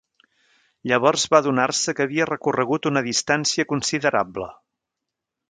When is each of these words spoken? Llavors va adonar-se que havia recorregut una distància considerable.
Llavors 0.91 1.25
va 1.35 1.41
adonar-se 1.43 1.95
que 1.99 2.05
havia 2.07 2.27
recorregut 2.31 2.89
una 2.93 3.05
distància 3.09 3.67
considerable. 3.75 4.51